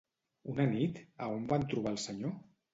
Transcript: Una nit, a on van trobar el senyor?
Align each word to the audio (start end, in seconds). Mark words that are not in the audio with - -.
Una 0.53 0.65
nit, 0.71 0.97
a 1.27 1.29
on 1.37 1.47
van 1.55 1.69
trobar 1.71 1.95
el 1.97 2.03
senyor? 2.09 2.37